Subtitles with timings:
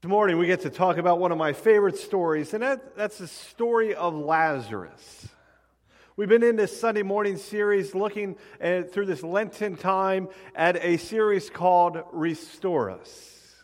[0.00, 3.18] This morning, we get to talk about one of my favorite stories, and that, that's
[3.18, 5.26] the story of Lazarus.
[6.14, 10.98] We've been in this Sunday morning series looking at, through this Lenten time at a
[10.98, 13.56] series called Restore Us.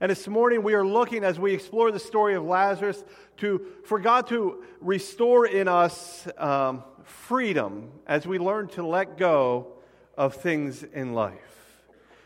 [0.00, 3.02] And this morning, we are looking as we explore the story of Lazarus
[3.38, 9.72] to, for God to restore in us um, freedom as we learn to let go
[10.16, 11.51] of things in life.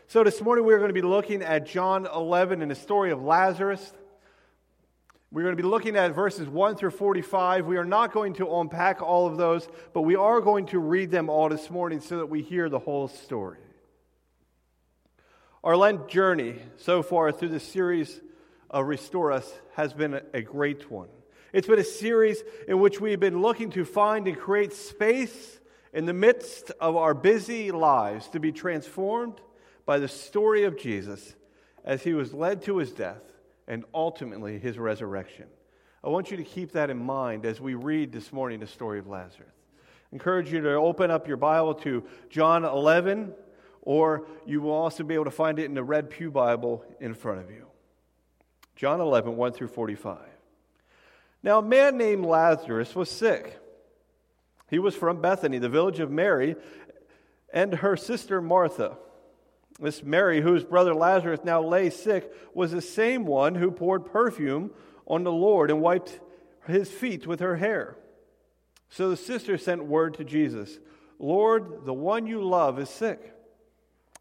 [0.09, 3.21] So this morning we're going to be looking at John 11 and the story of
[3.21, 3.93] Lazarus.
[5.33, 7.65] We're going to be looking at verses 1 through 45.
[7.65, 11.11] We are not going to unpack all of those, but we are going to read
[11.11, 13.57] them all this morning so that we hear the whole story.
[15.61, 18.21] Our Lent journey so far through the series
[18.69, 21.09] of Restore Us has been a great one.
[21.51, 25.59] It's been a series in which we've been looking to find and create space
[25.91, 29.41] in the midst of our busy lives to be transformed
[29.87, 31.35] by the story of Jesus
[31.83, 33.23] as he was led to his death
[33.67, 35.45] and ultimately his resurrection.
[36.03, 38.99] I want you to keep that in mind as we read this morning the story
[38.99, 39.49] of Lazarus.
[39.79, 43.33] I encourage you to open up your Bible to John 11,
[43.81, 47.13] or you will also be able to find it in the Red Pew Bible in
[47.13, 47.65] front of you.
[48.75, 50.19] John 11, 1 through 45.
[51.43, 53.57] Now, a man named Lazarus was sick.
[54.69, 56.57] He was from Bethany, the village of Mary,
[57.53, 58.97] and her sister Martha.
[59.79, 64.71] This Mary, whose brother Lazarus now lay sick, was the same one who poured perfume
[65.05, 66.19] on the Lord and wiped
[66.65, 67.95] his feet with her hair.
[68.89, 70.79] So the sister sent word to Jesus
[71.19, 73.33] Lord, the one you love is sick.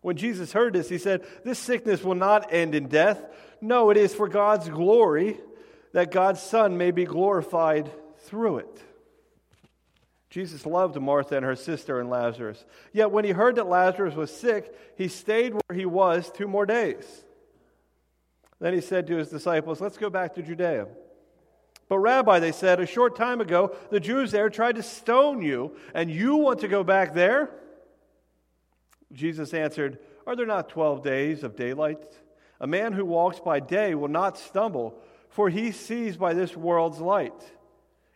[0.01, 3.23] When Jesus heard this, he said, This sickness will not end in death.
[3.61, 5.39] No, it is for God's glory,
[5.93, 7.91] that God's Son may be glorified
[8.21, 8.83] through it.
[10.31, 12.65] Jesus loved Martha and her sister and Lazarus.
[12.93, 16.67] Yet when he heard that Lazarus was sick, he stayed where he was two more
[16.67, 17.25] days.
[18.61, 20.89] Then he said to his disciples, Let's go back to Judea.
[21.89, 25.77] But, Rabbi, they said, a short time ago, the Jews there tried to stone you,
[25.95, 27.51] and you want to go back there?
[29.13, 32.03] Jesus answered, Are there not 12 days of daylight?
[32.61, 34.99] A man who walks by day will not stumble,
[35.29, 37.41] for he sees by this world's light.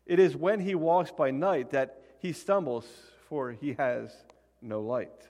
[0.05, 2.87] It is when he walks by night that he stumbles,
[3.29, 4.15] for he has
[4.61, 5.29] no light.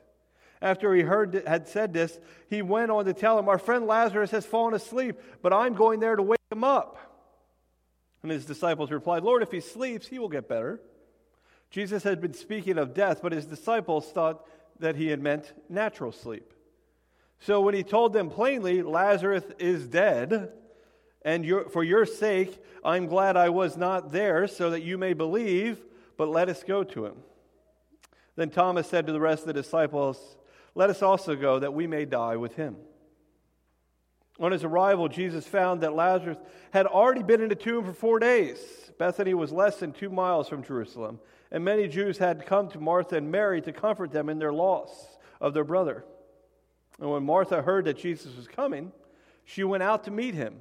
[0.62, 2.18] After he heard, had said this,
[2.48, 6.00] he went on to tell him, Our friend Lazarus has fallen asleep, but I'm going
[6.00, 6.98] there to wake him up.
[8.22, 10.80] And his disciples replied, Lord, if he sleeps, he will get better.
[11.70, 14.44] Jesus had been speaking of death, but his disciples thought
[14.80, 16.52] that he had meant natural sleep.
[17.38, 20.52] So when he told them plainly, Lazarus is dead,
[21.22, 25.80] and for your sake, I'm glad I was not there, so that you may believe
[26.20, 27.14] but let us go to him.
[28.36, 30.36] Then Thomas said to the rest of the disciples,
[30.74, 32.76] Let us also go, that we may die with him.
[34.38, 36.36] On his arrival, Jesus found that Lazarus
[36.72, 38.58] had already been in the tomb for four days.
[38.98, 41.20] Bethany was less than two miles from Jerusalem,
[41.50, 44.90] and many Jews had come to Martha and Mary to comfort them in their loss
[45.40, 46.04] of their brother.
[47.00, 48.92] And when Martha heard that Jesus was coming,
[49.46, 50.56] she went out to meet him,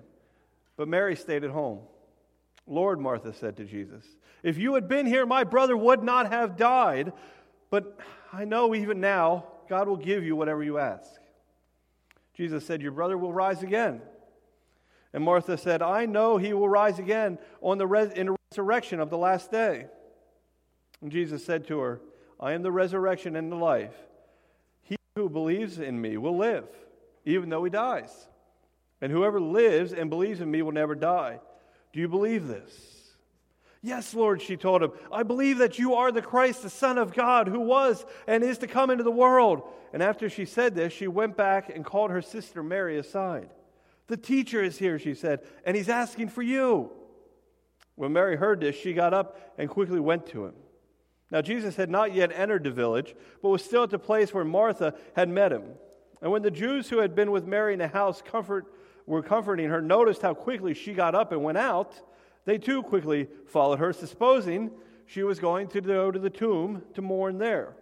[0.78, 1.80] but Mary stayed at home.
[2.66, 4.06] Lord, Martha said to Jesus,
[4.44, 7.14] if you had been here, my brother would not have died.
[7.70, 8.00] But
[8.32, 11.20] I know even now, God will give you whatever you ask.
[12.34, 14.02] Jesus said, Your brother will rise again.
[15.14, 19.00] And Martha said, I know he will rise again on the res- in the resurrection
[19.00, 19.88] of the last day.
[21.02, 22.02] And Jesus said to her,
[22.40, 23.96] I am the resurrection and the life.
[24.82, 26.68] He who believes in me will live,
[27.26, 28.28] even though he dies.
[29.02, 31.40] And whoever lives and believes in me will never die.
[31.94, 32.99] Do you believe this?
[33.82, 37.14] Yes, Lord, she told him, I believe that you are the Christ, the Son of
[37.14, 39.64] God, who was and is to come into the world.
[39.94, 43.50] And after she said this, she went back and called her sister Mary aside.
[44.08, 46.92] The teacher is here, she said, and he's asking for you.
[47.96, 50.54] When Mary heard this, she got up and quickly went to him.
[51.32, 54.46] Now, Jesus had not yet entered the village, but was still at the place where
[54.46, 55.64] Martha had met him.
[56.22, 58.66] And when the Jews who had been with Mary in the house comfort,
[59.06, 62.00] were comforting her noticed how quickly she got up and went out,
[62.46, 64.72] they too quickly followed her, supposing
[65.06, 67.76] she was going to go to the tomb to mourn there.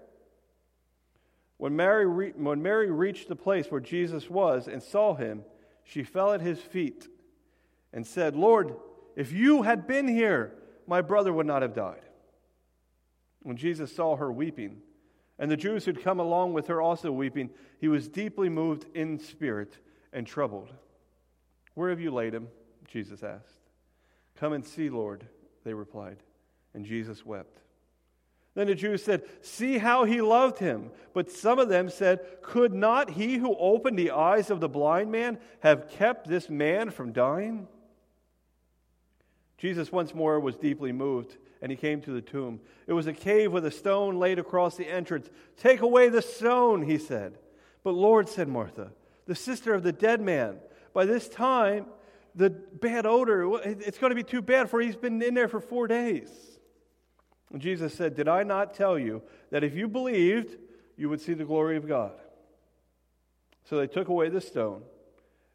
[1.57, 5.43] When Mary, re- when Mary reached the place where Jesus was and saw him,
[5.83, 7.07] she fell at his feet
[7.93, 8.75] and said, Lord,
[9.15, 10.53] if you had been here,
[10.85, 12.01] my brother would not have died.
[13.41, 14.81] When Jesus saw her weeping,
[15.39, 17.49] and the Jews who'd come along with her also weeping,
[17.79, 19.77] he was deeply moved in spirit
[20.13, 20.69] and troubled.
[21.73, 22.47] Where have you laid him?
[22.87, 23.66] Jesus asked.
[24.39, 25.25] Come and see, Lord,
[25.63, 26.17] they replied.
[26.73, 27.59] And Jesus wept.
[28.57, 30.89] Then the Jews said, See how he loved him.
[31.13, 35.11] But some of them said, Could not he who opened the eyes of the blind
[35.11, 37.67] man have kept this man from dying?
[39.57, 42.59] Jesus once more was deeply moved, and he came to the tomb.
[42.85, 45.29] It was a cave with a stone laid across the entrance.
[45.57, 47.37] Take away the stone, he said.
[47.83, 48.91] But Lord, said Martha,
[49.25, 50.57] the sister of the dead man,
[50.93, 51.85] by this time,
[52.37, 55.59] the bad odor, it's going to be too bad, for he's been in there for
[55.59, 56.29] four days.
[57.51, 60.55] And Jesus said, Did I not tell you that if you believed,
[60.95, 62.13] you would see the glory of God?
[63.65, 64.83] So they took away the stone.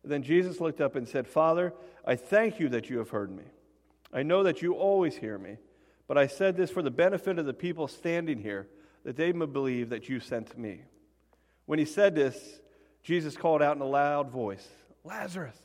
[0.05, 1.73] Then Jesus looked up and said, Father,
[2.05, 3.45] I thank you that you have heard me.
[4.13, 5.59] I know that you always hear me,
[6.09, 8.67] but I said this for the benefit of the people standing here,
[9.05, 10.83] that they may believe that you sent me.
[11.67, 12.61] When he said this,
[13.05, 14.67] Jesus called out in a loud voice,
[15.05, 15.57] Lazarus,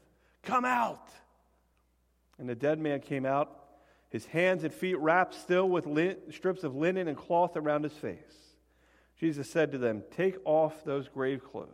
[0.48, 1.10] come out.
[2.40, 3.68] And the dead man came out
[4.10, 7.94] his hands and feet wrapped still with lin- strips of linen and cloth around his
[7.94, 8.18] face.
[9.20, 11.68] Jesus said to them, Take off those grave clothes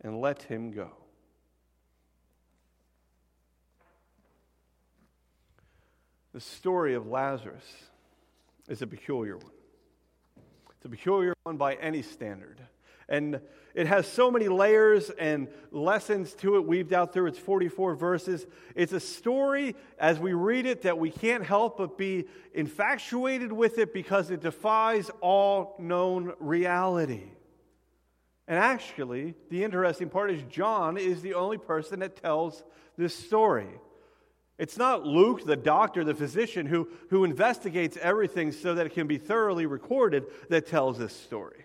[0.00, 0.90] and let him go.
[6.32, 7.64] The story of Lazarus
[8.68, 9.52] is a peculiar one.
[10.76, 12.60] It's a peculiar one by any standard.
[13.08, 13.40] And
[13.74, 18.46] it has so many layers and lessons to it weaved out through its 44 verses.
[18.74, 23.78] It's a story, as we read it, that we can't help but be infatuated with
[23.78, 27.24] it because it defies all known reality.
[28.46, 32.62] And actually, the interesting part is John is the only person that tells
[32.96, 33.68] this story.
[34.58, 39.08] It's not Luke, the doctor, the physician, who, who investigates everything so that it can
[39.08, 41.63] be thoroughly recorded, that tells this story.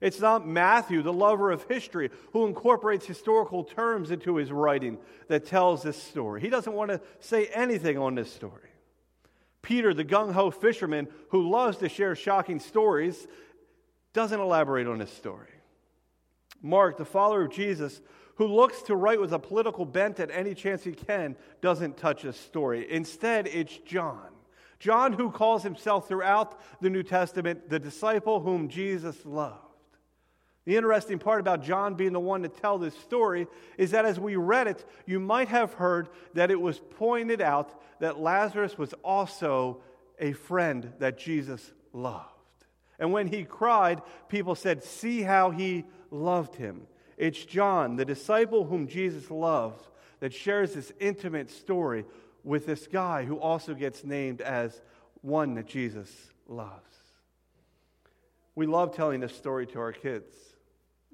[0.00, 4.98] It's not Matthew, the lover of history, who incorporates historical terms into his writing
[5.28, 6.40] that tells this story.
[6.40, 8.68] He doesn't want to say anything on this story.
[9.62, 13.26] Peter, the gung ho fisherman who loves to share shocking stories,
[14.12, 15.48] doesn't elaborate on this story.
[16.62, 18.00] Mark, the follower of Jesus,
[18.36, 22.22] who looks to write with a political bent at any chance he can, doesn't touch
[22.22, 22.90] this story.
[22.90, 24.28] Instead, it's John.
[24.78, 29.67] John, who calls himself throughout the New Testament the disciple whom Jesus loved.
[30.68, 33.46] The interesting part about John being the one to tell this story
[33.78, 37.80] is that as we read it, you might have heard that it was pointed out
[38.00, 39.80] that Lazarus was also
[40.18, 42.26] a friend that Jesus loved.
[42.98, 46.82] And when he cried, people said, See how he loved him.
[47.16, 49.82] It's John, the disciple whom Jesus loves,
[50.20, 52.04] that shares this intimate story
[52.44, 54.82] with this guy who also gets named as
[55.22, 56.10] one that Jesus
[56.46, 56.82] loves.
[58.54, 60.34] We love telling this story to our kids.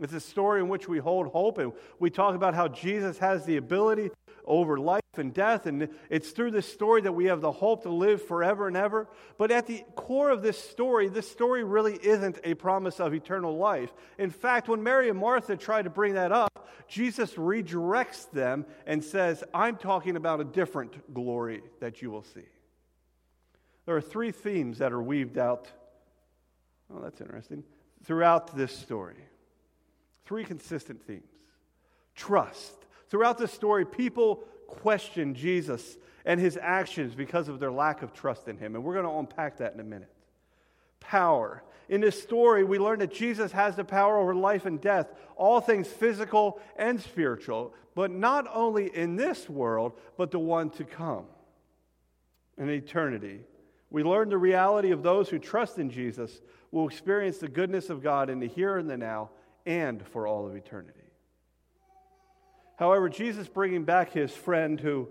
[0.00, 3.44] It's a story in which we hold hope and we talk about how Jesus has
[3.44, 4.11] the ability
[4.44, 5.67] over life and death.
[5.67, 9.08] And it's through this story that we have the hope to live forever and ever.
[9.38, 13.56] But at the core of this story, this story really isn't a promise of eternal
[13.56, 13.93] life.
[14.19, 19.02] In fact, when Mary and Martha try to bring that up, Jesus redirects them and
[19.02, 22.44] says, I'm talking about a different glory that you will see.
[23.87, 25.70] There are three themes that are weaved out.
[26.93, 27.62] Oh, that's interesting.
[28.05, 29.17] Throughout this story.
[30.24, 31.30] Three consistent themes
[32.14, 32.72] trust.
[33.08, 34.36] Throughout this story, people
[34.66, 38.74] question Jesus and his actions because of their lack of trust in him.
[38.74, 40.10] And we're going to unpack that in a minute.
[41.00, 41.62] Power.
[41.88, 45.60] In this story, we learn that Jesus has the power over life and death, all
[45.60, 51.26] things physical and spiritual, but not only in this world, but the one to come
[52.56, 53.40] in eternity.
[53.90, 56.40] We learn the reality of those who trust in Jesus
[56.70, 59.31] will experience the goodness of God in the here and the now
[59.66, 61.00] and for all of eternity.
[62.76, 65.08] However, Jesus bringing back his friend who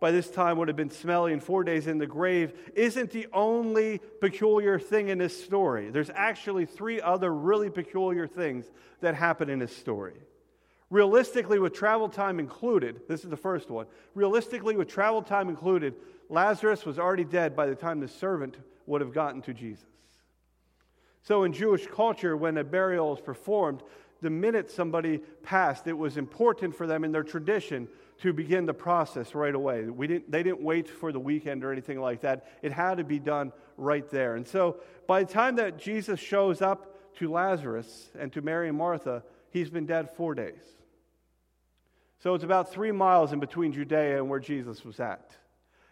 [0.00, 3.26] by this time would have been smelly and four days in the grave isn't the
[3.32, 5.90] only peculiar thing in this story.
[5.90, 8.66] There's actually three other really peculiar things
[9.00, 10.14] that happen in this story.
[10.90, 13.86] Realistically, with travel time included, this is the first one.
[14.14, 15.94] Realistically, with travel time included,
[16.28, 19.84] Lazarus was already dead by the time the servant would have gotten to Jesus.
[21.22, 23.82] So, in Jewish culture, when a burial is performed,
[24.20, 27.88] the minute somebody passed, it was important for them in their tradition
[28.20, 29.84] to begin the process right away.
[29.84, 32.46] We didn't, they didn't wait for the weekend or anything like that.
[32.62, 34.34] It had to be done right there.
[34.34, 38.76] And so, by the time that Jesus shows up to Lazarus and to Mary and
[38.76, 40.62] Martha, he's been dead four days.
[42.20, 45.36] So, it's about three miles in between Judea and where Jesus was at.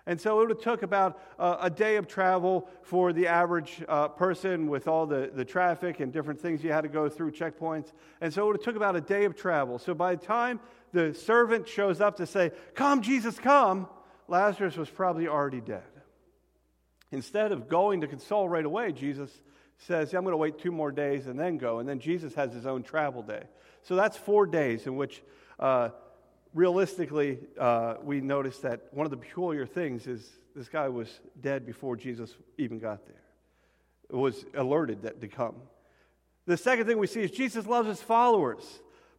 [0.06, 3.82] And so it would have took about uh, a day of travel for the average
[3.88, 7.32] uh, person with all the, the traffic and different things you had to go through,
[7.32, 7.92] checkpoints.
[8.20, 9.80] And so it would have took about a day of travel.
[9.80, 10.60] So by the time
[10.92, 13.88] the servant shows up to say, Come, Jesus, come,
[14.28, 15.82] Lazarus was probably already dead.
[17.10, 19.30] Instead of going to console right away, Jesus
[19.78, 21.78] says, I'm going to wait two more days and then go.
[21.78, 23.42] And then Jesus has his own travel day.
[23.82, 25.22] So that's four days in which,
[25.58, 25.90] uh,
[26.56, 31.66] realistically, uh, we notice that one of the peculiar things is this guy was dead
[31.66, 33.22] before Jesus even got there.
[34.08, 35.56] It was alerted that to come.
[36.46, 38.64] The second thing we see is Jesus loves his followers,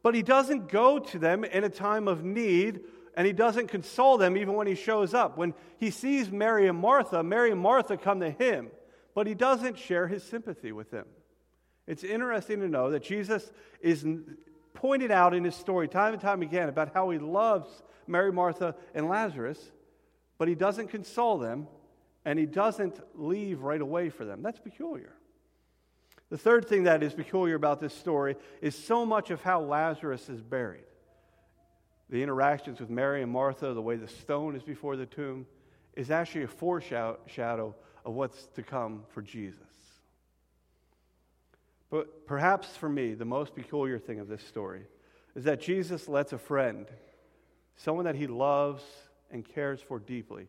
[0.02, 2.80] but he doesn't go to them in a time of need
[3.16, 5.38] and he doesn't console them even when he shows up.
[5.38, 8.70] When he sees Mary and Martha, Mary and Martha come to him,
[9.14, 11.06] but he doesn't share his sympathy with them.
[11.86, 14.06] It's interesting to know that Jesus is
[14.78, 17.70] pointed out in his story time and time again about how he loves
[18.08, 19.60] Mary, Martha, and Lazarus,
[20.38, 21.68] but he doesn't console them
[22.24, 24.42] and he doesn't leave right away for them.
[24.42, 25.14] That's peculiar.
[26.30, 30.30] The third thing that is peculiar about this story is so much of how Lazarus
[30.30, 30.84] is buried
[32.10, 35.46] the interactions with Mary and Martha, the way the stone is before the tomb,
[35.94, 39.67] is actually a foreshadow of what's to come for Jesus.
[41.90, 44.84] But perhaps for me, the most peculiar thing of this story
[45.36, 46.88] is that Jesus lets a friend,
[47.76, 48.84] someone that he loves
[49.32, 50.48] and cares for deeply,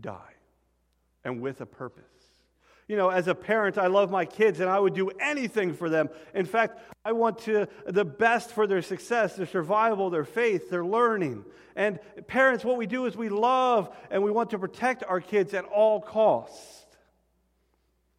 [0.00, 0.34] die,
[1.24, 2.04] and with a purpose
[2.88, 5.90] you know, as a parent, I love my kids and I would do anything for
[5.90, 6.08] them.
[6.34, 10.84] In fact, I want to, the best for their success, their survival, their faith, their
[10.84, 11.44] learning.
[11.76, 15.52] And parents, what we do is we love and we want to protect our kids
[15.52, 16.86] at all costs.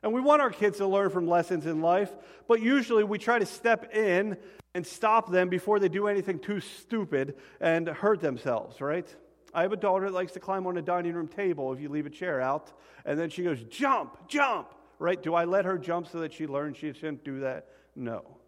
[0.01, 2.11] And we want our kids to learn from lessons in life,
[2.47, 4.37] but usually we try to step in
[4.73, 9.07] and stop them before they do anything too stupid and hurt themselves, right?
[9.53, 11.89] I have a daughter that likes to climb on a dining room table if you
[11.89, 12.71] leave a chair out,
[13.03, 15.21] and then she goes, jump, jump, right?
[15.21, 17.67] Do I let her jump so that she learns she shouldn't do that?
[17.95, 18.38] No.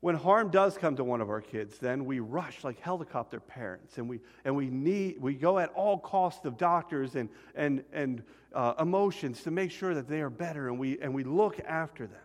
[0.00, 3.98] When harm does come to one of our kids, then we rush like helicopter parents,
[3.98, 8.22] and we, and we, need, we go at all costs of doctors and, and, and
[8.54, 12.06] uh, emotions to make sure that they are better, and we, and we look after
[12.06, 12.20] them.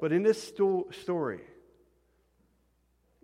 [0.00, 1.42] But in this sto- story,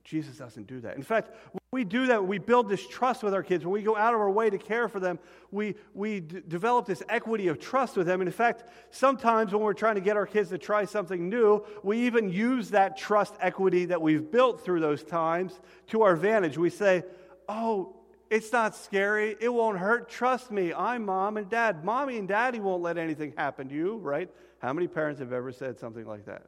[0.05, 0.97] Jesus doesn't do that.
[0.97, 1.31] In fact,
[1.75, 3.65] we do that, we build this trust with our kids.
[3.65, 5.19] When we go out of our way to care for them,
[5.51, 8.21] we, we d- develop this equity of trust with them.
[8.21, 8.63] And in fact,
[8.93, 12.71] sometimes when we're trying to get our kids to try something new, we even use
[12.71, 16.57] that trust equity that we've built through those times to our advantage.
[16.57, 17.03] We say,
[17.49, 17.97] Oh,
[18.31, 19.35] it's not scary.
[19.41, 20.09] It won't hurt.
[20.09, 20.73] Trust me.
[20.73, 21.85] I'm mom and dad.
[21.85, 24.31] Mommy and daddy won't let anything happen to you, right?
[24.61, 26.47] How many parents have ever said something like that?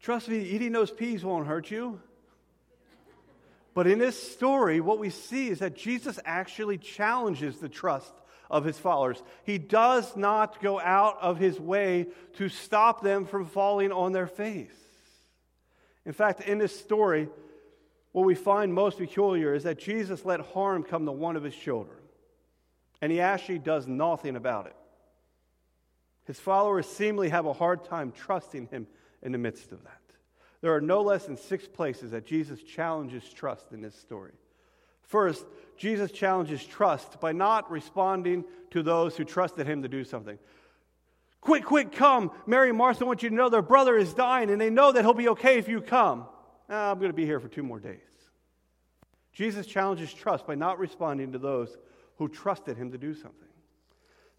[0.00, 2.00] Trust me, eating those peas won't hurt you.
[3.74, 8.12] But in this story, what we see is that Jesus actually challenges the trust
[8.50, 9.22] of his followers.
[9.44, 14.26] He does not go out of his way to stop them from falling on their
[14.26, 14.74] face.
[16.04, 17.28] In fact, in this story,
[18.12, 21.56] what we find most peculiar is that Jesus let harm come to one of his
[21.56, 21.96] children,
[23.00, 24.76] and he actually does nothing about it.
[26.26, 28.86] His followers seemingly have a hard time trusting him
[29.22, 30.01] in the midst of that.
[30.62, 34.32] There are no less than six places that Jesus challenges trust in this story.
[35.02, 35.44] First,
[35.76, 40.38] Jesus challenges trust by not responding to those who trusted him to do something.
[41.40, 42.30] Quick, quick, come.
[42.46, 45.02] Mary and Martha want you to know their brother is dying, and they know that
[45.02, 46.26] he'll be okay if you come.
[46.70, 47.98] Ah, I'm going to be here for two more days.
[49.32, 51.76] Jesus challenges trust by not responding to those
[52.16, 53.48] who trusted him to do something.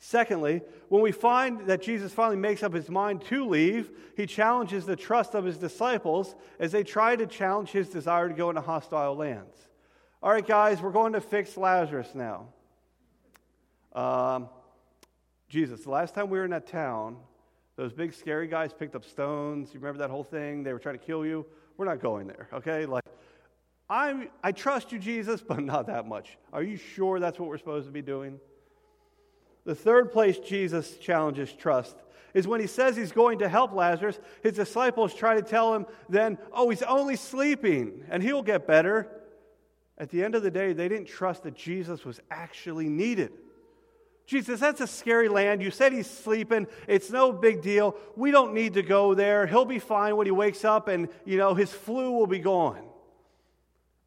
[0.06, 4.86] Secondly, when we find that Jesus finally makes up his mind to leave, he challenges
[4.86, 8.60] the trust of his disciples as they try to challenge his desire to go into
[8.60, 9.56] hostile lands.
[10.22, 12.48] All right, guys, we're going to fix Lazarus now.
[13.94, 14.50] Um,
[15.48, 17.16] Jesus, the last time we were in that town,
[17.78, 19.74] those big scary guys picked up stones.
[19.74, 20.64] You remember that whole thing?
[20.64, 21.46] They were trying to kill you.
[21.78, 22.86] We're not going there, okay?
[22.86, 23.06] Like,
[23.90, 26.38] I I trust you, Jesus, but not that much.
[26.52, 28.42] Are you sure that's what we're supposed to be doing?
[29.66, 31.96] The third place Jesus challenges trust
[32.34, 35.86] is when he says he's going to help Lazarus, his disciples try to tell him
[36.10, 39.08] then, oh, he's only sleeping and he'll get better.
[39.98, 43.32] At the end of the day, they didn't trust that Jesus was actually needed.
[44.26, 45.62] Jesus, that's a scary land.
[45.62, 46.66] You said he's sleeping.
[46.88, 47.96] It's no big deal.
[48.16, 49.46] We don't need to go there.
[49.46, 52.84] He'll be fine when he wakes up and, you know, his flu will be gone.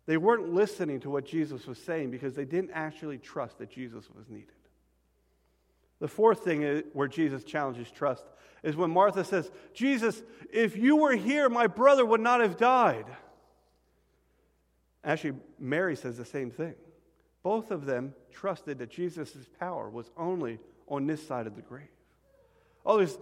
[0.07, 4.09] They weren't listening to what Jesus was saying because they didn't actually trust that Jesus
[4.11, 4.56] was needed.
[6.00, 8.25] The fourth thing where Jesus challenges trust
[8.62, 10.23] is when Martha says, Jesus,
[10.53, 13.07] if you were here, my brother would not have died.
[15.05, 16.75] Actually, Mary says the same thing.
[17.43, 21.87] Both of them trusted that Jesus' power was only on this side of the grave.
[22.85, 23.17] Others,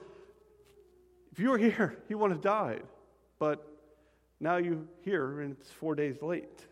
[1.30, 2.82] if you were here, he wouldn't have died.
[3.38, 3.66] But
[4.40, 6.66] now you're here and it's four days late.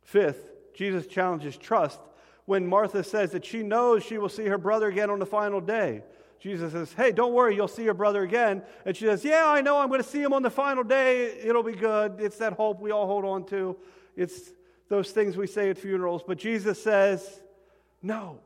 [0.00, 2.00] Fifth, Jesus challenges trust
[2.46, 5.60] when Martha says that she knows she will see her brother again on the final
[5.60, 6.02] day.
[6.40, 8.62] Jesus says, Hey, don't worry, you'll see your brother again.
[8.84, 11.38] And she says, Yeah, I know I'm going to see him on the final day.
[11.40, 12.16] It'll be good.
[12.18, 13.76] It's that hope we all hold on to.
[14.16, 14.50] It's
[14.88, 16.22] those things we say at funerals.
[16.26, 17.42] But Jesus says,
[18.02, 18.40] No,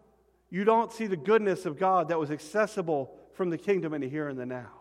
[0.50, 4.08] you don't see the goodness of God that was accessible from the kingdom in the
[4.08, 4.72] here and the now.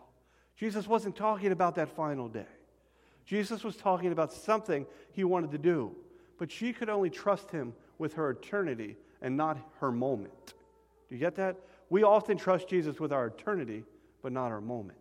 [0.56, 2.46] Jesus wasn't talking about that final day.
[3.24, 5.92] Jesus was talking about something he wanted to do,
[6.38, 10.54] but she could only trust him with her eternity and not her moment.
[11.08, 11.56] Do you get that?
[11.88, 13.84] We often trust Jesus with our eternity,
[14.22, 14.98] but not our moment.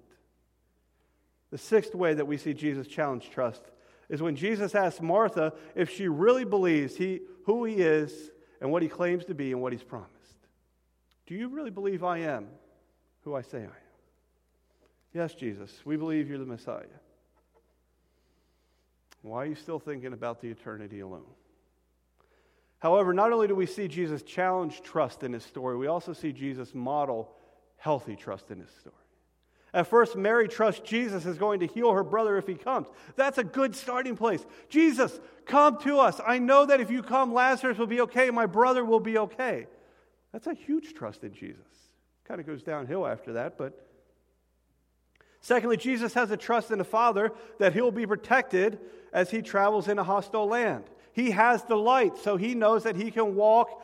[1.51, 3.63] The sixth way that we see Jesus challenge trust
[4.09, 8.31] is when Jesus asks Martha if she really believes he, who he is
[8.61, 10.11] and what he claims to be and what he's promised.
[11.25, 12.47] Do you really believe I am
[13.21, 13.71] who I say I am?
[15.13, 16.83] Yes, Jesus, we believe you're the Messiah.
[19.21, 21.23] Why are you still thinking about the eternity alone?
[22.85, 26.31] However, not only do we see Jesus challenge trust in his story, we also see
[26.31, 27.33] Jesus model
[27.77, 28.95] healthy trust in his story.
[29.73, 32.87] At first, Mary trusts Jesus is going to heal her brother if he comes.
[33.15, 34.45] That's a good starting place.
[34.69, 36.21] Jesus, come to us.
[36.23, 39.65] I know that if you come, Lazarus will be okay, my brother will be okay.
[40.31, 41.65] That's a huge trust in Jesus.
[42.27, 43.83] Kind of goes downhill after that, but.
[45.41, 48.77] Secondly, Jesus has a trust in the Father that he'll be protected
[49.11, 50.83] as he travels in a hostile land.
[51.15, 53.81] He has the light, so he knows that he can walk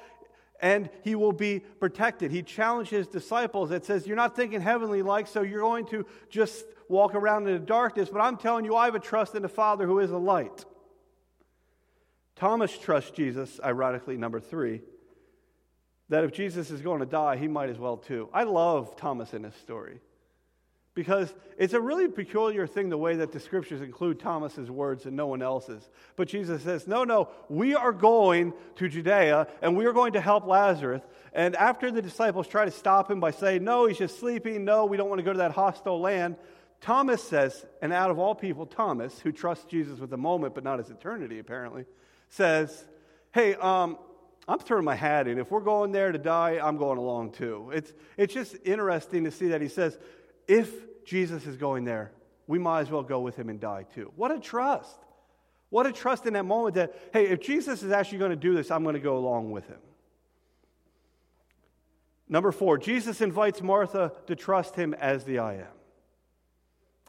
[0.59, 2.29] and he will be protected.
[2.29, 6.05] He challenged his disciples that says, You're not thinking heavenly like, so you're going to
[6.29, 9.43] just walk around in the darkness, but I'm telling you, I have a trust in
[9.43, 10.65] the Father who is a light.
[12.35, 14.81] Thomas trusts Jesus, ironically, number three,
[16.09, 18.27] that if Jesus is going to die, he might as well too.
[18.33, 20.01] I love Thomas in this story.
[20.93, 25.15] Because it's a really peculiar thing the way that the scriptures include Thomas's words and
[25.15, 25.89] no one else's.
[26.17, 30.21] But Jesus says, No, no, we are going to Judea and we are going to
[30.21, 31.01] help Lazarus.
[31.31, 34.65] And after the disciples try to stop him by saying, No, he's just sleeping.
[34.65, 36.35] No, we don't want to go to that hostile land.
[36.81, 40.63] Thomas says, and out of all people, Thomas, who trusts Jesus with the moment but
[40.63, 41.85] not his eternity, apparently,
[42.29, 42.85] says,
[43.33, 43.97] Hey, um,
[44.47, 45.37] I'm throwing my hat in.
[45.37, 47.69] If we're going there to die, I'm going along too.
[47.73, 49.97] It's, it's just interesting to see that he says,
[50.47, 50.69] if
[51.05, 52.11] Jesus is going there,
[52.47, 54.11] we might as well go with him and die too.
[54.15, 54.97] What a trust.
[55.69, 58.53] What a trust in that moment that, hey, if Jesus is actually going to do
[58.53, 59.79] this, I'm going to go along with him.
[62.27, 65.67] Number four, Jesus invites Martha to trust him as the I am.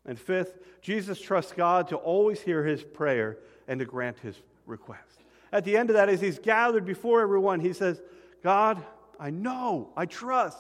[0.05, 5.22] And fifth, Jesus trusts God to always hear his prayer and to grant his request.
[5.52, 8.00] At the end of that, as he's gathered before everyone, he says,
[8.42, 8.83] God,
[9.20, 10.59] I know, I trust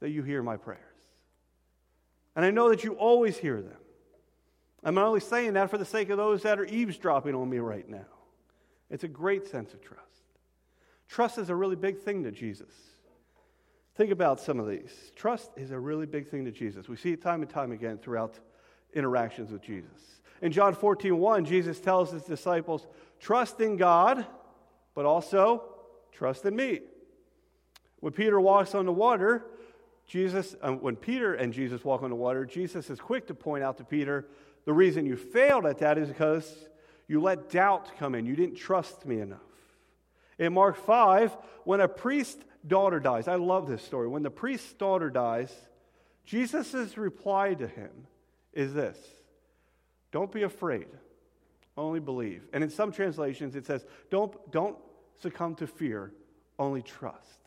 [0.00, 0.80] that you hear my prayers.
[2.36, 3.76] And I know that you always hear them.
[4.82, 7.58] I'm not only saying that for the sake of those that are eavesdropping on me
[7.58, 8.04] right now.
[8.90, 10.02] It's a great sense of trust.
[11.08, 12.72] Trust is a really big thing to Jesus.
[13.96, 15.12] Think about some of these.
[15.14, 16.88] Trust is a really big thing to Jesus.
[16.88, 18.38] We see it time and time again throughout
[18.92, 20.20] interactions with Jesus.
[20.42, 22.86] In John 14, 1, Jesus tells his disciples,
[23.20, 24.26] trust in God,
[24.94, 25.62] but also
[26.12, 26.80] trust in me.
[28.00, 29.46] When Peter walks on the water,
[30.06, 33.64] Jesus, um, when Peter and Jesus walk on the water, Jesus is quick to point
[33.64, 34.26] out to Peter
[34.64, 36.52] the reason you failed at that is because
[37.06, 38.26] you let doubt come in.
[38.26, 39.40] You didn't trust me enough.
[40.38, 44.08] In Mark 5, when a priest's daughter dies, I love this story.
[44.08, 45.52] When the priest's daughter dies,
[46.24, 47.90] Jesus' reply to him
[48.52, 48.98] is this
[50.12, 50.86] Don't be afraid,
[51.76, 52.42] only believe.
[52.52, 54.76] And in some translations, it says, Don't, don't
[55.20, 56.12] succumb to fear,
[56.58, 57.43] only trust.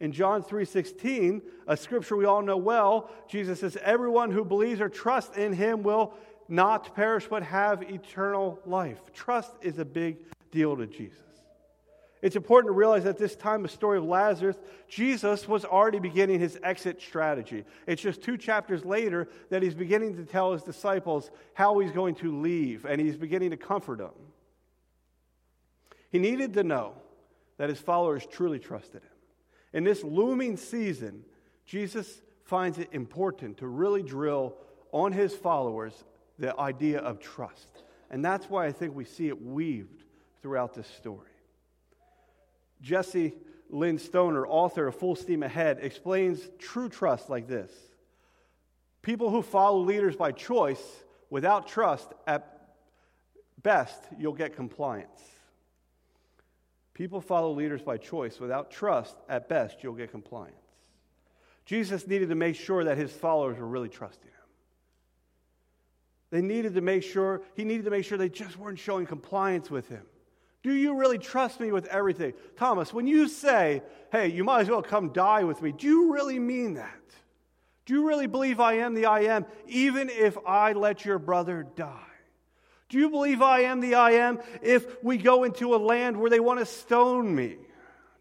[0.00, 4.88] In John 3:16, a scripture we all know well, Jesus says everyone who believes or
[4.88, 6.14] trusts in him will
[6.48, 8.98] not perish but have eternal life.
[9.12, 10.16] Trust is a big
[10.50, 11.18] deal to Jesus.
[12.22, 14.56] It's important to realize at this time, the story of Lazarus,
[14.88, 17.64] Jesus was already beginning his exit strategy.
[17.86, 22.16] It's just two chapters later that he's beginning to tell his disciples how he's going
[22.16, 24.10] to leave, and he's beginning to comfort them.
[26.10, 26.94] He needed to know
[27.56, 29.09] that his followers truly trusted him.
[29.72, 31.24] In this looming season,
[31.64, 34.54] Jesus finds it important to really drill
[34.92, 36.04] on his followers
[36.38, 37.84] the idea of trust.
[38.10, 40.02] And that's why I think we see it weaved
[40.42, 41.28] throughout this story.
[42.82, 43.34] Jesse
[43.68, 47.70] Lyn Stoner, author of Full Steam Ahead, explains true trust like this
[49.02, 50.82] People who follow leaders by choice
[51.30, 52.74] without trust, at
[53.62, 55.20] best, you'll get compliance.
[57.00, 58.38] People follow leaders by choice.
[58.38, 60.54] Without trust, at best, you'll get compliance.
[61.64, 64.34] Jesus needed to make sure that his followers were really trusting him.
[66.28, 69.70] They needed to make sure, he needed to make sure they just weren't showing compliance
[69.70, 70.02] with him.
[70.62, 72.34] Do you really trust me with everything?
[72.58, 73.82] Thomas, when you say,
[74.12, 77.00] hey, you might as well come die with me, do you really mean that?
[77.86, 81.66] Do you really believe I am the I am, even if I let your brother
[81.76, 82.09] die?
[82.90, 86.28] Do you believe I am the I am if we go into a land where
[86.28, 87.56] they want to stone me?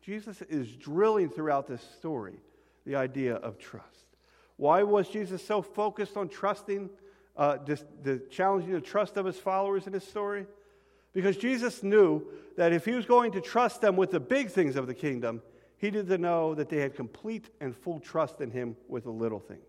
[0.04, 2.36] Jesus is drilling throughout this story
[2.86, 3.88] the idea of trust.
[4.58, 6.90] Why was Jesus so focused on trusting,
[7.36, 7.58] uh,
[8.04, 10.46] the challenging the trust of his followers in his story?
[11.14, 12.24] Because Jesus knew
[12.56, 15.42] that if he was going to trust them with the big things of the kingdom,
[15.78, 19.12] he needed to know that they had complete and full trust in him with the
[19.12, 19.66] little things.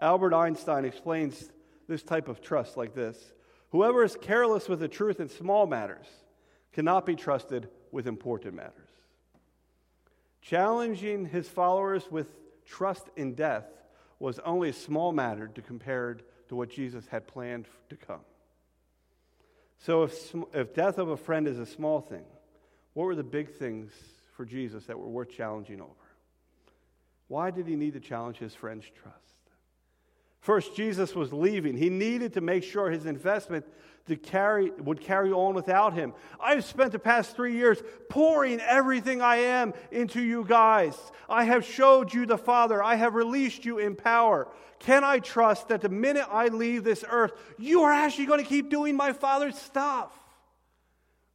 [0.00, 1.50] Albert Einstein explains
[1.86, 3.33] this type of trust like this
[3.74, 6.06] Whoever is careless with the truth in small matters
[6.72, 8.88] cannot be trusted with important matters.
[10.40, 12.28] Challenging his followers with
[12.64, 13.64] trust in death
[14.20, 18.20] was only a small matter to compared to what Jesus had planned to come.
[19.80, 22.26] So, if, if death of a friend is a small thing,
[22.92, 23.90] what were the big things
[24.36, 25.90] for Jesus that were worth challenging over?
[27.26, 29.33] Why did he need to challenge his friend's trust?
[30.44, 31.74] First, Jesus was leaving.
[31.74, 33.64] He needed to make sure his investment
[34.08, 36.12] to carry, would carry on without him.
[36.38, 40.94] I've spent the past three years pouring everything I am into you guys.
[41.30, 42.82] I have showed you the Father.
[42.82, 44.46] I have released you in power.
[44.80, 48.46] Can I trust that the minute I leave this earth, you are actually going to
[48.46, 50.12] keep doing my Father's stuff?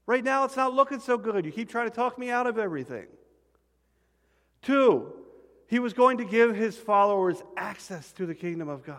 [0.05, 1.45] Right now, it's not looking so good.
[1.47, 3.07] You keep trying to talk me out of everything.
[4.61, 5.13] Two,
[5.69, 8.97] he was going to give his followers access to the kingdom of God.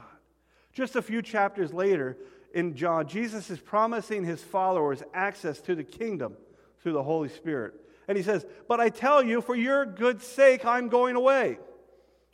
[0.73, 2.17] Just a few chapters later
[2.55, 6.37] in John, Jesus is promising his followers access to the kingdom
[6.81, 7.75] through the Holy Spirit.
[8.07, 11.59] And he says, But I tell you, for your good sake, I'm going away.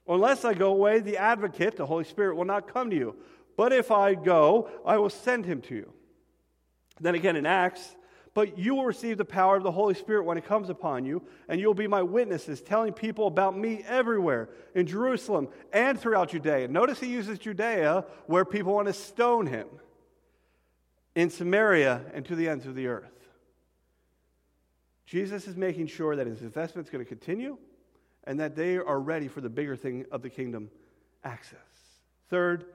[0.07, 3.17] Unless I go away, the advocate, the Holy Spirit, will not come to you.
[3.57, 5.93] But if I go, I will send him to you.
[7.01, 7.97] Then again in Acts,
[8.37, 11.23] but you will receive the power of the Holy Spirit when it comes upon you,
[11.49, 16.69] and you'll be my witnesses, telling people about me everywhere in Jerusalem and throughout Judea.
[16.69, 19.67] Notice he uses Judea where people want to stone him,
[21.15, 23.11] in Samaria and to the ends of the earth.
[25.07, 27.57] Jesus is making sure that his investment is going to continue
[28.25, 30.71] and that they are ready for the bigger thing of the kingdom
[31.25, 31.59] access.
[32.29, 32.67] Third,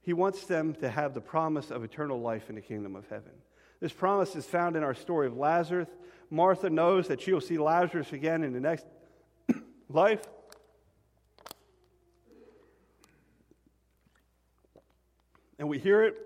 [0.00, 3.32] he wants them to have the promise of eternal life in the kingdom of heaven.
[3.80, 5.88] This promise is found in our story of Lazarus.
[6.30, 8.86] Martha knows that she will see Lazarus again in the next
[9.88, 10.22] life.
[15.58, 16.16] And we hear it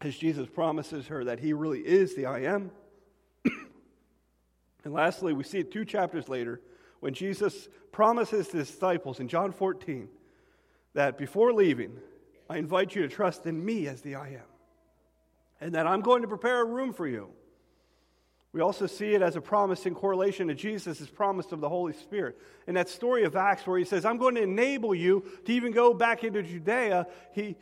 [0.00, 2.70] as Jesus promises her that he really is the I am.
[4.84, 6.60] and lastly, we see it two chapters later
[7.00, 10.08] when Jesus promises his disciples in John 14
[10.94, 11.98] that before leaving,
[12.50, 14.53] I invite you to trust in me as the I am
[15.60, 17.28] and that I'm going to prepare a room for you.
[18.52, 21.92] We also see it as a promise in correlation to Jesus' promise of the Holy
[21.92, 22.38] Spirit.
[22.68, 25.72] In that story of Acts where he says, I'm going to enable you to even
[25.72, 27.56] go back into Judea, he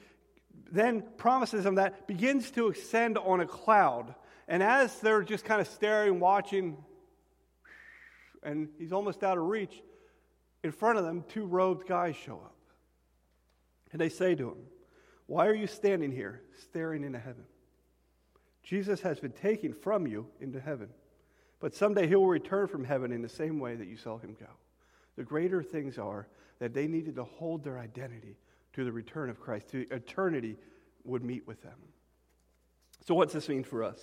[0.70, 4.14] then promises them that begins to ascend on a cloud.
[4.48, 6.76] And as they're just kind of staring, watching,
[8.42, 9.82] and he's almost out of reach,
[10.62, 12.56] in front of them, two robed guys show up.
[13.92, 14.58] And they say to him,
[15.26, 17.44] Why are you standing here, staring into heaven?
[18.62, 20.88] Jesus has been taken from you into heaven.
[21.60, 24.36] But someday he will return from heaven in the same way that you saw him
[24.38, 24.46] go.
[25.16, 26.26] The greater things are
[26.58, 28.36] that they needed to hold their identity
[28.72, 30.56] to the return of Christ, to eternity
[31.04, 31.78] would meet with them.
[33.06, 34.00] So, what's this mean for us?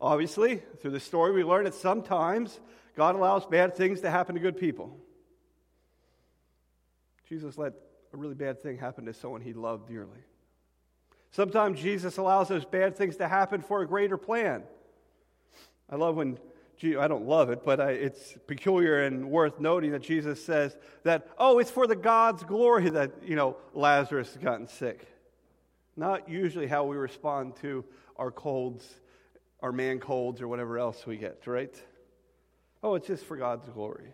[0.00, 2.58] Obviously, through the story, we learn that sometimes
[2.96, 4.96] God allows bad things to happen to good people.
[7.28, 7.72] Jesus let
[8.12, 10.18] a really bad thing happen to someone he loved dearly.
[11.32, 14.62] Sometimes Jesus allows those bad things to happen for a greater plan.
[15.90, 16.38] I love when,
[16.84, 21.58] I don't love it, but it's peculiar and worth noting that Jesus says that, oh,
[21.58, 25.06] it's for the God's glory that, you know, Lazarus has gotten sick.
[25.96, 27.84] Not usually how we respond to
[28.16, 28.86] our colds,
[29.60, 31.74] our man colds, or whatever else we get, right?
[32.82, 34.12] Oh, it's just for God's glory.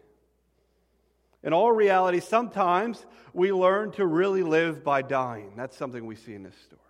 [1.42, 5.52] In all reality, sometimes we learn to really live by dying.
[5.56, 6.82] That's something we see in this story.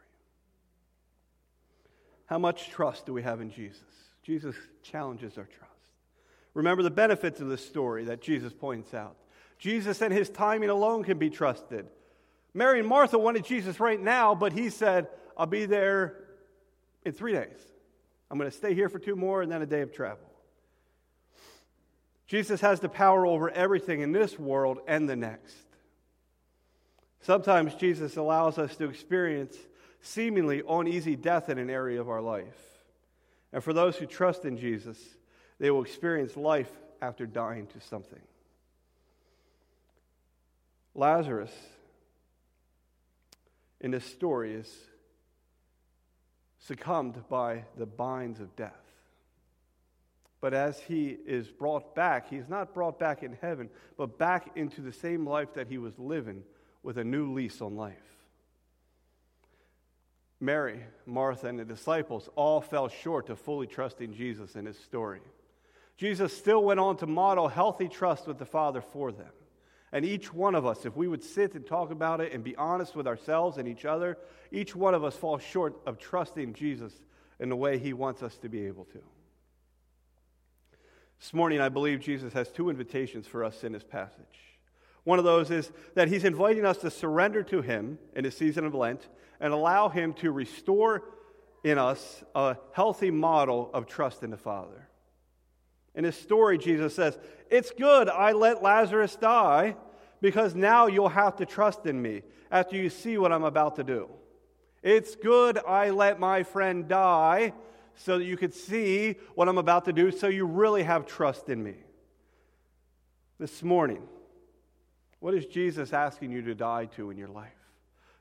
[2.28, 3.82] How much trust do we have in Jesus?
[4.22, 5.72] Jesus challenges our trust.
[6.52, 9.16] Remember the benefits of this story that Jesus points out.
[9.58, 11.86] Jesus and his timing alone can be trusted.
[12.52, 16.16] Mary and Martha wanted Jesus right now, but he said, I'll be there
[17.04, 17.60] in three days.
[18.30, 20.28] I'm going to stay here for two more and then a day of travel.
[22.26, 25.56] Jesus has the power over everything in this world and the next.
[27.22, 29.56] Sometimes Jesus allows us to experience
[30.00, 32.44] seemingly uneasy death in an area of our life.
[33.52, 34.98] And for those who trust in Jesus,
[35.58, 38.20] they will experience life after dying to something.
[40.94, 41.52] Lazarus
[43.80, 44.72] in this story is
[46.58, 48.72] succumbed by the binds of death.
[50.40, 54.80] But as he is brought back, he's not brought back in heaven, but back into
[54.80, 56.42] the same life that he was living
[56.82, 57.96] with a new lease on life.
[60.40, 65.20] Mary, Martha, and the disciples all fell short of fully trusting Jesus in his story.
[65.96, 69.32] Jesus still went on to model healthy trust with the Father for them.
[69.90, 72.54] And each one of us, if we would sit and talk about it and be
[72.56, 74.18] honest with ourselves and each other,
[74.52, 76.92] each one of us falls short of trusting Jesus
[77.40, 79.00] in the way he wants us to be able to.
[81.18, 84.57] This morning, I believe Jesus has two invitations for us in this passage.
[85.08, 88.66] One of those is that he's inviting us to surrender to him in the season
[88.66, 89.08] of Lent
[89.40, 91.02] and allow him to restore
[91.64, 94.86] in us a healthy model of trust in the Father.
[95.94, 97.18] In his story, Jesus says,
[97.50, 99.76] It's good I let Lazarus die
[100.20, 103.84] because now you'll have to trust in me after you see what I'm about to
[103.84, 104.10] do.
[104.82, 107.54] It's good I let my friend die
[107.94, 111.48] so that you could see what I'm about to do, so you really have trust
[111.48, 111.76] in me.
[113.38, 114.02] This morning,
[115.20, 117.52] what is Jesus asking you to die to in your life?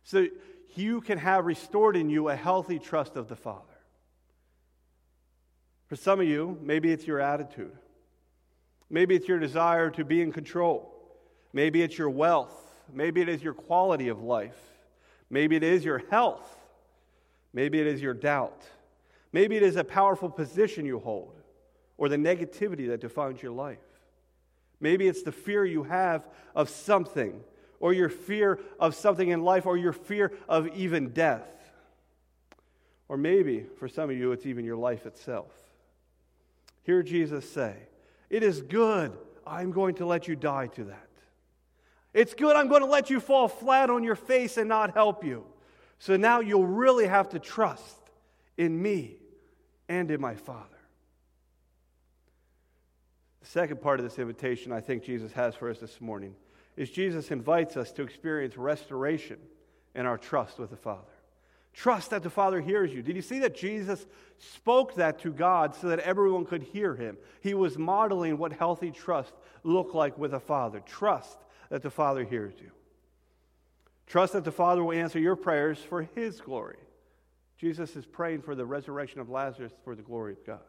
[0.03, 0.27] So
[0.75, 3.63] you can have restored in you a healthy trust of the Father.
[5.87, 7.75] For some of you, maybe it's your attitude.
[8.89, 10.93] Maybe it's your desire to be in control.
[11.53, 12.53] Maybe it's your wealth.
[12.93, 14.57] Maybe it is your quality of life.
[15.29, 16.57] Maybe it is your health.
[17.53, 18.63] Maybe it is your doubt.
[19.31, 21.33] Maybe it is a powerful position you hold
[21.97, 23.79] or the negativity that defines your life.
[24.79, 27.41] Maybe it's the fear you have of something
[27.79, 31.47] or your fear of something in life or your fear of even death.
[33.09, 35.51] Or maybe, for some of you, it's even your life itself.
[36.83, 37.75] Hear Jesus say,
[38.29, 39.17] It is good.
[39.45, 41.07] I'm going to let you die to that.
[42.13, 42.55] It's good.
[42.55, 45.45] I'm going to let you fall flat on your face and not help you.
[45.99, 47.97] So now you'll really have to trust
[48.57, 49.17] in me
[49.87, 50.76] and in my Father.
[53.47, 56.35] Second part of this invitation I think Jesus has for us this morning
[56.75, 59.37] is Jesus invites us to experience restoration
[59.95, 61.07] in our trust with the Father.
[61.71, 63.01] Trust that the Father hears you.
[63.01, 64.05] Did you see that Jesus
[64.37, 67.17] spoke that to God so that everyone could hear him?
[67.39, 69.31] He was modeling what healthy trust
[69.63, 70.81] looked like with a Father.
[70.81, 71.37] Trust
[71.69, 72.71] that the Father hears you.
[74.07, 76.79] Trust that the Father will answer your prayers for his glory.
[77.57, 80.59] Jesus is praying for the resurrection of Lazarus for the glory of God.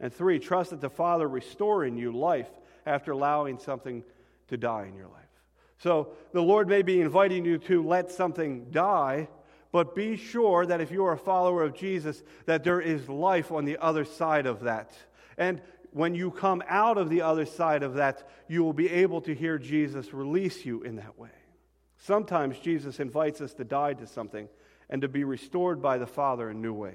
[0.00, 2.50] And three, trust that the Father restoring you life
[2.84, 4.04] after allowing something
[4.48, 5.22] to die in your life.
[5.78, 9.28] So the Lord may be inviting you to let something die
[9.76, 13.52] but be sure that if you are a follower of Jesus, that there is life
[13.52, 14.90] on the other side of that.
[15.36, 19.20] And when you come out of the other side of that, you will be able
[19.20, 21.28] to hear Jesus release you in that way.
[21.98, 24.48] Sometimes Jesus invites us to die to something
[24.88, 26.94] and to be restored by the Father in new ways.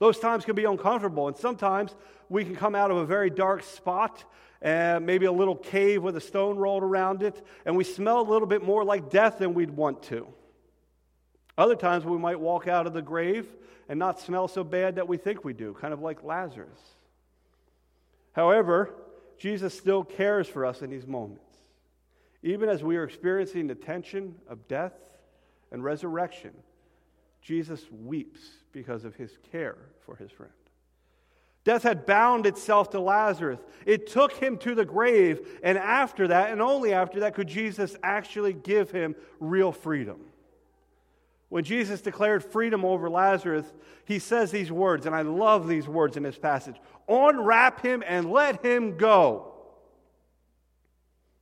[0.00, 1.94] Those times can be uncomfortable, and sometimes
[2.28, 4.24] we can come out of a very dark spot,
[4.62, 8.28] and maybe a little cave with a stone rolled around it, and we smell a
[8.28, 10.26] little bit more like death than we'd want to.
[11.56, 13.46] Other times we might walk out of the grave
[13.88, 16.80] and not smell so bad that we think we do, kind of like Lazarus.
[18.32, 18.94] However,
[19.36, 21.44] Jesus still cares for us in these moments.
[22.42, 24.94] Even as we are experiencing the tension of death
[25.70, 26.52] and resurrection,
[27.42, 28.40] Jesus weeps
[28.72, 30.52] because of his care for his friend.
[31.64, 33.60] Death had bound itself to Lazarus.
[33.84, 37.96] It took him to the grave, and after that, and only after that, could Jesus
[38.02, 40.20] actually give him real freedom.
[41.50, 43.66] When Jesus declared freedom over Lazarus,
[44.04, 46.76] he says these words, and I love these words in this passage
[47.08, 49.52] unwrap him and let him go.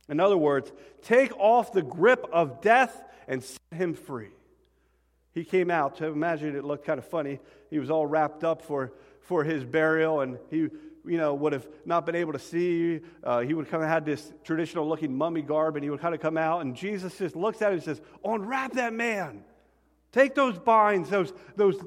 [0.09, 0.71] In other words,
[1.03, 4.29] take off the grip of death and set him free.
[5.39, 5.95] He came out.
[5.99, 7.39] To imagine it looked kind of funny.
[7.69, 10.67] He was all wrapped up for, for his burial, and he
[11.05, 12.99] you know, would have not been able to see.
[13.23, 16.13] Uh, he would kind of had this traditional looking mummy garb, and he would kind
[16.13, 19.45] of come out, and Jesus just looks at him and says, Unwrap that man.
[20.11, 21.81] Take those binds, those, those,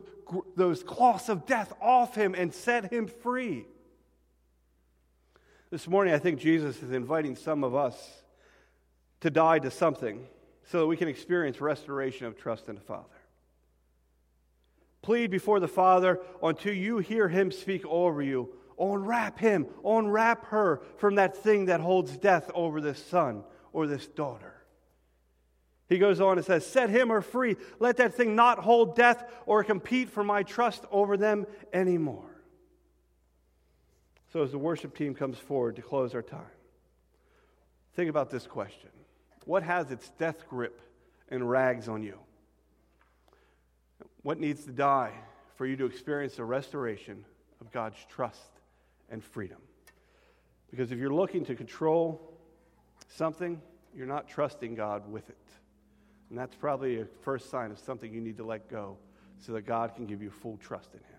[0.56, 3.66] those cloths of death off him and set him free.
[5.68, 8.22] This morning, I think Jesus is inviting some of us
[9.20, 10.26] to die to something
[10.70, 13.04] so that we can experience restoration of trust in the Father.
[15.02, 18.48] Plead before the Father until you hear him speak over you.
[18.78, 24.06] Unwrap him, unwrap her from that thing that holds death over this son or this
[24.06, 24.54] daughter.
[25.88, 27.56] He goes on and says, Set him or free.
[27.78, 32.30] Let that thing not hold death or compete for my trust over them anymore.
[34.32, 36.40] So, as the worship team comes forward to close our time,
[37.94, 38.88] think about this question
[39.44, 40.80] What has its death grip
[41.28, 42.18] and rags on you?
[44.22, 45.12] What needs to die
[45.56, 47.24] for you to experience the restoration
[47.60, 48.50] of God's trust
[49.10, 49.58] and freedom?
[50.70, 52.20] Because if you're looking to control
[53.08, 53.60] something,
[53.94, 55.36] you're not trusting God with it.
[56.30, 58.96] And that's probably a first sign of something you need to let go
[59.38, 61.11] so that God can give you full trust in Him.